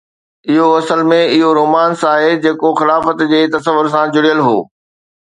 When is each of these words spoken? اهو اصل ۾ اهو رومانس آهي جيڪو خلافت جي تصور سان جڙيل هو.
اهو 0.51 0.67
اصل 0.79 0.99
۾ 1.09 1.17
اهو 1.33 1.49
رومانس 1.59 1.99
آهي 2.13 2.31
جيڪو 2.45 2.69
خلافت 2.79 3.21
جي 3.33 3.41
تصور 3.57 3.85
سان 3.97 4.05
جڙيل 4.15 4.39
هو. 4.47 4.57